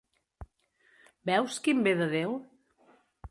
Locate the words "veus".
1.29-1.59